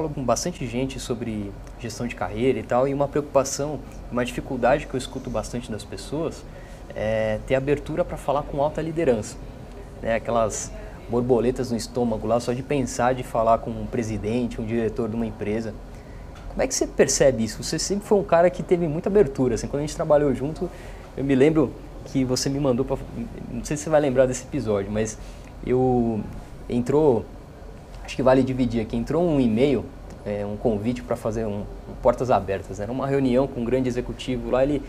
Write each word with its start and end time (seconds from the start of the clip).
falo 0.00 0.08
com 0.08 0.24
bastante 0.24 0.66
gente 0.66 0.98
sobre 0.98 1.52
gestão 1.78 2.06
de 2.06 2.14
carreira 2.14 2.58
e 2.58 2.62
tal, 2.62 2.88
e 2.88 2.94
uma 2.94 3.06
preocupação, 3.06 3.78
uma 4.10 4.24
dificuldade 4.24 4.86
que 4.86 4.94
eu 4.94 4.98
escuto 4.98 5.28
bastante 5.28 5.70
das 5.70 5.84
pessoas 5.84 6.42
é 6.96 7.38
ter 7.46 7.54
abertura 7.54 8.02
para 8.02 8.16
falar 8.16 8.42
com 8.44 8.62
alta 8.62 8.80
liderança. 8.80 9.36
Né? 10.00 10.14
Aquelas 10.14 10.72
borboletas 11.10 11.70
no 11.70 11.76
estômago 11.76 12.26
lá 12.26 12.40
só 12.40 12.54
de 12.54 12.62
pensar 12.62 13.14
de 13.14 13.22
falar 13.22 13.58
com 13.58 13.70
um 13.70 13.84
presidente, 13.84 14.58
um 14.58 14.64
diretor 14.64 15.06
de 15.06 15.16
uma 15.16 15.26
empresa. 15.26 15.74
Como 16.48 16.62
é 16.62 16.66
que 16.66 16.74
você 16.74 16.86
percebe 16.86 17.44
isso? 17.44 17.62
Você 17.62 17.78
sempre 17.78 18.06
foi 18.06 18.18
um 18.18 18.24
cara 18.24 18.48
que 18.48 18.62
teve 18.62 18.88
muita 18.88 19.10
abertura. 19.10 19.54
Assim, 19.54 19.66
quando 19.66 19.82
a 19.82 19.86
gente 19.86 19.94
trabalhou 19.94 20.34
junto, 20.34 20.70
eu 21.14 21.22
me 21.22 21.34
lembro 21.34 21.72
que 22.06 22.24
você 22.24 22.48
me 22.48 22.58
mandou 22.58 22.86
para. 22.86 22.96
Não 23.52 23.62
sei 23.64 23.76
se 23.76 23.84
você 23.84 23.90
vai 23.90 24.00
lembrar 24.00 24.24
desse 24.24 24.44
episódio, 24.44 24.90
mas 24.90 25.18
eu. 25.66 26.20
Entrou. 26.68 27.24
Acho 28.10 28.16
que 28.16 28.24
vale 28.24 28.42
dividir 28.42 28.82
aqui. 28.82 28.96
Entrou 28.96 29.24
um 29.24 29.38
e-mail, 29.38 29.84
é, 30.26 30.44
um 30.44 30.56
convite 30.56 31.00
para 31.00 31.14
fazer 31.14 31.46
um, 31.46 31.60
um, 31.60 31.94
portas 32.02 32.28
abertas. 32.28 32.80
Era 32.80 32.90
uma 32.90 33.06
reunião 33.06 33.46
com 33.46 33.60
um 33.60 33.64
grande 33.64 33.88
executivo 33.88 34.50
lá. 34.50 34.64
Ele 34.64 34.82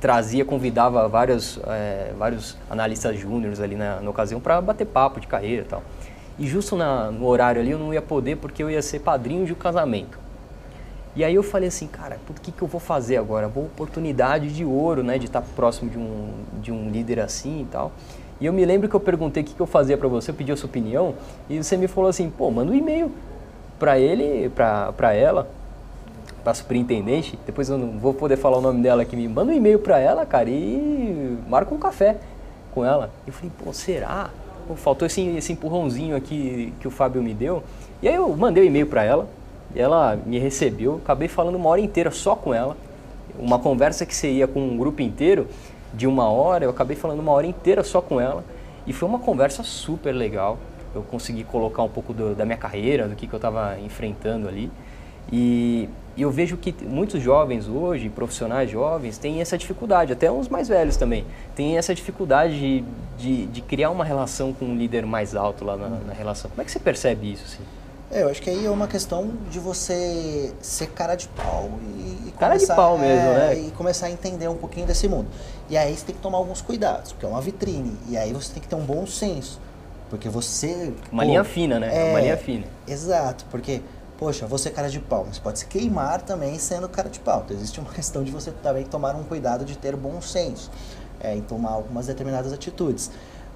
trazia, 0.00 0.44
convidava 0.44 1.06
vários, 1.06 1.60
é, 1.64 2.12
vários 2.18 2.58
analistas 2.68 3.16
júniores 3.20 3.60
ali 3.60 3.76
na, 3.76 4.00
na 4.00 4.10
ocasião 4.10 4.40
para 4.40 4.60
bater 4.60 4.84
papo 4.84 5.20
de 5.20 5.28
carreira 5.28 5.62
e 5.62 5.64
tal. 5.64 5.84
E 6.36 6.48
justo 6.48 6.74
na, 6.74 7.08
no 7.08 7.24
horário 7.24 7.60
ali 7.60 7.70
eu 7.70 7.78
não 7.78 7.94
ia 7.94 8.02
poder 8.02 8.34
porque 8.38 8.64
eu 8.64 8.68
ia 8.68 8.82
ser 8.82 8.98
padrinho 8.98 9.46
de 9.46 9.52
um 9.52 9.56
casamento. 9.56 10.18
E 11.14 11.22
aí 11.22 11.36
eu 11.36 11.42
falei 11.44 11.68
assim, 11.68 11.86
cara, 11.86 12.18
o 12.28 12.34
que, 12.34 12.50
que 12.50 12.62
eu 12.62 12.66
vou 12.66 12.80
fazer 12.80 13.16
agora? 13.16 13.46
Vou 13.46 13.66
oportunidade 13.66 14.52
de 14.52 14.64
ouro, 14.64 15.04
né, 15.04 15.18
de 15.18 15.26
estar 15.26 15.40
próximo 15.54 15.88
de 15.88 15.98
um, 15.98 16.32
de 16.60 16.72
um 16.72 16.90
líder 16.90 17.20
assim 17.20 17.62
e 17.62 17.66
tal. 17.66 17.92
E 18.40 18.46
eu 18.46 18.52
me 18.52 18.64
lembro 18.64 18.88
que 18.88 18.94
eu 18.94 19.00
perguntei 19.00 19.42
o 19.42 19.46
que, 19.46 19.54
que 19.54 19.60
eu 19.60 19.66
fazia 19.66 19.96
para 19.96 20.08
você, 20.08 20.30
eu 20.30 20.34
pedi 20.34 20.50
a 20.50 20.56
sua 20.56 20.68
opinião, 20.68 21.14
e 21.48 21.62
você 21.62 21.76
me 21.76 21.86
falou 21.86 22.10
assim, 22.10 22.30
pô, 22.30 22.50
manda 22.50 22.72
um 22.72 22.74
e-mail 22.74 23.10
para 23.78 23.98
ele, 23.98 24.50
para 24.50 25.12
ela, 25.14 25.48
para 26.42 26.52
superintendente, 26.52 27.38
depois 27.46 27.68
eu 27.68 27.78
não 27.78 27.98
vou 27.98 28.12
poder 28.12 28.36
falar 28.36 28.58
o 28.58 28.60
nome 28.60 28.82
dela 28.82 29.02
aqui, 29.02 29.16
me 29.16 29.26
manda 29.26 29.52
um 29.52 29.54
e-mail 29.54 29.78
para 29.78 29.98
ela, 29.98 30.26
cara, 30.26 30.50
e 30.50 31.38
marca 31.48 31.74
um 31.74 31.78
café 31.78 32.16
com 32.72 32.84
ela. 32.84 33.10
Eu 33.26 33.32
falei, 33.32 33.50
pô, 33.62 33.72
será? 33.72 34.30
Pô, 34.66 34.74
faltou 34.74 35.06
esse, 35.06 35.22
esse 35.36 35.52
empurrãozinho 35.52 36.16
aqui 36.16 36.72
que 36.80 36.88
o 36.88 36.90
Fábio 36.90 37.22
me 37.22 37.32
deu. 37.32 37.62
E 38.02 38.08
aí 38.08 38.14
eu 38.14 38.28
mandei 38.36 38.62
o 38.62 38.66
um 38.66 38.68
e-mail 38.68 38.86
para 38.86 39.04
ela, 39.04 39.28
ela 39.74 40.16
me 40.26 40.38
recebeu, 40.38 41.00
acabei 41.02 41.28
falando 41.28 41.54
uma 41.54 41.68
hora 41.68 41.80
inteira 41.80 42.10
só 42.10 42.36
com 42.36 42.52
ela. 42.52 42.76
Uma 43.38 43.58
conversa 43.58 44.04
que 44.06 44.14
seria 44.14 44.46
com 44.46 44.60
um 44.60 44.76
grupo 44.76 45.02
inteiro 45.02 45.48
de 45.96 46.06
uma 46.06 46.28
hora, 46.28 46.64
eu 46.64 46.70
acabei 46.70 46.96
falando 46.96 47.20
uma 47.20 47.32
hora 47.32 47.46
inteira 47.46 47.82
só 47.82 48.00
com 48.00 48.20
ela. 48.20 48.44
E 48.86 48.92
foi 48.92 49.08
uma 49.08 49.18
conversa 49.18 49.62
super 49.62 50.12
legal. 50.12 50.58
Eu 50.94 51.02
consegui 51.02 51.44
colocar 51.44 51.82
um 51.82 51.88
pouco 51.88 52.12
do, 52.12 52.34
da 52.34 52.44
minha 52.44 52.58
carreira, 52.58 53.08
do 53.08 53.16
que, 53.16 53.26
que 53.26 53.32
eu 53.32 53.38
estava 53.38 53.78
enfrentando 53.80 54.48
ali. 54.48 54.70
E, 55.32 55.88
eu 56.16 56.30
vejo 56.30 56.56
que 56.56 56.72
muitos 56.84 57.20
jovens 57.20 57.66
hoje, 57.66 58.08
profissionais 58.08 58.70
jovens, 58.70 59.18
têm 59.18 59.40
essa 59.40 59.58
dificuldade, 59.58 60.12
até 60.12 60.30
uns 60.30 60.48
mais 60.48 60.68
velhos 60.68 60.96
também, 60.96 61.24
têm 61.56 61.76
essa 61.76 61.92
dificuldade 61.92 62.56
de, 62.56 62.84
de, 63.18 63.46
de 63.46 63.60
criar 63.60 63.90
uma 63.90 64.04
relação 64.04 64.52
com 64.52 64.64
um 64.66 64.76
líder 64.76 65.04
mais 65.04 65.34
alto 65.34 65.64
lá 65.64 65.76
na, 65.76 65.88
na 65.88 66.12
relação. 66.12 66.48
Como 66.50 66.62
é 66.62 66.64
que 66.64 66.70
você 66.70 66.78
percebe 66.78 67.32
isso? 67.32 67.44
Assim? 67.44 67.64
É, 68.12 68.22
eu 68.22 68.28
acho 68.28 68.40
que 68.40 68.48
aí 68.48 68.64
é 68.64 68.70
uma 68.70 68.86
questão 68.86 69.32
de 69.50 69.58
você 69.58 70.54
ser 70.60 70.86
cara 70.90 71.16
de 71.16 71.26
pau 71.28 71.68
e 71.98 72.13
cara 72.38 72.54
começar, 72.54 72.74
de 72.74 72.76
pau 72.76 72.98
mesmo, 72.98 73.28
é, 73.28 73.34
né? 73.34 73.58
E 73.58 73.70
começar 73.72 74.06
a 74.06 74.10
entender 74.10 74.48
um 74.48 74.56
pouquinho 74.56 74.86
desse 74.86 75.08
mundo. 75.08 75.28
E 75.68 75.76
aí 75.76 75.96
você 75.96 76.06
tem 76.06 76.14
que 76.14 76.20
tomar 76.20 76.38
alguns 76.38 76.60
cuidados, 76.60 77.12
porque 77.12 77.26
é 77.26 77.28
uma 77.28 77.40
vitrine. 77.40 77.96
E 78.08 78.16
aí 78.16 78.32
você 78.32 78.52
tem 78.52 78.62
que 78.62 78.68
ter 78.68 78.74
um 78.74 78.84
bom 78.84 79.06
senso. 79.06 79.60
Porque 80.10 80.28
você. 80.28 80.92
Uma 81.10 81.22
pô, 81.22 81.28
linha 81.28 81.44
fina, 81.44 81.80
né? 81.80 82.08
É, 82.08 82.10
uma 82.10 82.20
linha 82.20 82.36
fina. 82.36 82.64
Exato, 82.86 83.44
porque, 83.50 83.82
poxa, 84.18 84.46
você 84.46 84.68
é 84.68 84.72
cara 84.72 84.88
de 84.88 85.00
pau, 85.00 85.24
mas 85.26 85.38
pode 85.38 85.58
se 85.58 85.66
queimar 85.66 86.22
também 86.22 86.58
sendo 86.58 86.88
cara 86.88 87.08
de 87.08 87.20
pau. 87.20 87.42
Então 87.44 87.56
existe 87.56 87.80
uma 87.80 87.90
questão 87.92 88.22
de 88.22 88.30
você 88.30 88.50
também 88.50 88.84
tomar 88.84 89.14
um 89.16 89.24
cuidado 89.24 89.64
de 89.64 89.76
ter 89.76 89.96
bom 89.96 90.20
senso 90.20 90.70
é, 91.20 91.34
em 91.34 91.40
tomar 91.40 91.70
algumas 91.70 92.06
determinadas 92.06 92.52
atitudes. 92.52 93.10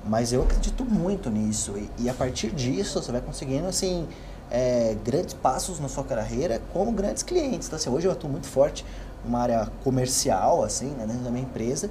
Mas 0.04 0.32
eu 0.32 0.42
acredito 0.42 0.84
muito 0.84 1.28
nisso. 1.28 1.74
E, 1.76 2.04
e 2.04 2.08
a 2.08 2.14
partir 2.14 2.50
disso 2.50 3.02
você 3.02 3.12
vai 3.12 3.20
conseguindo, 3.20 3.66
assim 3.66 4.06
é, 4.50 4.96
grandes 5.04 5.34
passos 5.34 5.78
na 5.80 5.88
sua 5.88 6.04
carreira 6.04 6.60
como 6.72 6.92
grandes 6.92 7.22
clientes. 7.22 7.66
Então, 7.66 7.76
assim, 7.76 7.90
hoje 7.90 8.06
eu 8.06 8.12
atuo 8.12 8.30
muito 8.30 8.46
forte 8.46 8.84
numa 9.24 9.40
área 9.40 9.68
comercial, 9.84 10.62
assim, 10.62 10.88
né, 10.90 11.06
dentro 11.06 11.22
da 11.22 11.30
minha 11.30 11.44
empresa. 11.44 11.90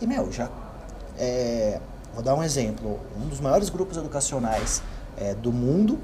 E, 0.00 0.06
meu, 0.06 0.30
já... 0.32 0.48
É, 1.16 1.80
vou 2.14 2.22
dar 2.22 2.34
um 2.34 2.42
exemplo. 2.42 2.98
Um 3.16 3.28
dos 3.28 3.40
maiores 3.40 3.68
grupos 3.68 3.96
educacionais 3.96 4.82
é, 5.16 5.34
do 5.34 5.52
mundo, 5.52 5.98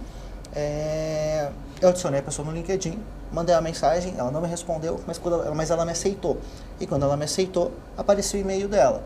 é, 0.54 1.50
eu 1.80 1.88
adicionei 1.88 2.20
a 2.20 2.22
pessoa 2.22 2.46
no 2.46 2.52
LinkedIn, 2.52 2.98
mandei 3.32 3.54
uma 3.54 3.60
mensagem, 3.60 4.14
ela 4.18 4.30
não 4.30 4.40
me 4.40 4.48
respondeu, 4.48 5.00
mas, 5.06 5.20
ela, 5.24 5.54
mas 5.54 5.70
ela 5.70 5.84
me 5.84 5.92
aceitou. 5.92 6.38
E 6.80 6.86
quando 6.86 7.04
ela 7.04 7.16
me 7.16 7.24
aceitou, 7.24 7.72
apareceu 7.96 8.38
o 8.38 8.42
e-mail 8.42 8.68
dela, 8.68 9.02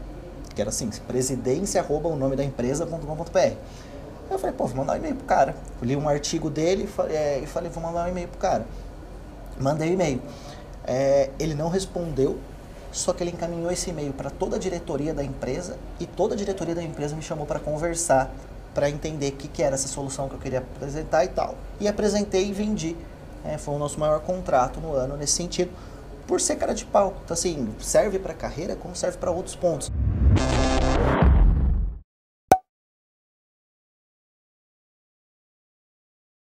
que 0.55 0.61
era 0.61 0.71
assim, 0.71 0.89
presidência, 1.07 1.81
arroba, 1.81 2.09
o 2.09 2.17
nome 2.17 2.37
da 2.37 2.45
empresa.com.br. 2.45 3.57
Eu 4.31 4.39
falei, 4.39 4.55
pô, 4.57 4.67
vou 4.67 4.77
mandar 4.77 4.95
um 4.95 4.97
e-mail 4.97 5.15
pro 5.17 5.27
cara. 5.27 5.55
Eu 5.81 5.87
li 5.87 5.97
um 5.97 6.09
artigo 6.09 6.51
dele 6.51 6.89
é, 7.11 7.41
e 7.41 7.47
falei, 7.47 7.71
vou 7.71 7.83
mandar 7.83 8.07
um 8.07 8.09
e-mail 8.09 8.29
pro 8.29 8.39
cara. 8.39 8.67
Mandei 9.59 9.89
o 9.89 9.91
um 9.91 9.95
e-mail. 9.95 10.23
É, 10.87 11.31
ele 11.39 11.55
não 11.55 11.69
respondeu, 11.69 12.39
só 12.93 13.13
que 13.13 13.23
ele 13.23 13.31
encaminhou 13.31 13.71
esse 13.71 13.91
e-mail 13.91 14.13
para 14.13 14.31
toda 14.31 14.57
a 14.57 14.59
diretoria 14.59 15.15
da 15.15 15.25
empresa 15.25 15.77
e 15.99 16.07
toda 16.07 16.35
a 16.35 16.37
diretoria 16.37 16.75
da 16.75 16.83
empresa 16.83 17.17
me 17.17 17.23
chamou 17.23 17.47
para 17.47 17.59
conversar, 17.59 18.31
para 18.75 18.91
entender 18.91 19.29
o 19.29 19.33
que, 19.33 19.49
que 19.49 19.63
era 19.63 19.75
essa 19.75 19.89
solução 19.89 20.29
que 20.29 20.35
eu 20.35 20.39
queria 20.39 20.59
apresentar 20.59 21.25
e 21.25 21.29
tal. 21.29 21.55
E 21.81 21.89
apresentei 21.89 22.49
e 22.49 22.53
vendi. 22.53 22.97
É, 23.45 23.59
foi 23.59 23.75
o 23.75 23.79
nosso 23.79 24.01
maior 24.01 24.21
contrato 24.21 24.81
no 24.81 24.95
ano 24.95 25.17
nesse 25.17 25.35
sentido, 25.35 25.71
por 26.27 26.41
ser 26.41 26.57
cara 26.57 26.75
de 26.75 26.85
pau. 26.87 27.15
Então, 27.25 27.35
assim, 27.35 27.69
serve 27.79 28.19
para 28.19 28.33
carreira 28.33 28.75
como 28.75 28.97
serve 28.97 29.19
para 29.19 29.31
outros 29.31 29.55
pontos. 29.55 29.91